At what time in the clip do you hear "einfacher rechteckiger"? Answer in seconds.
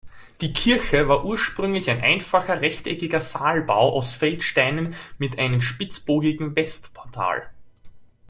2.01-3.21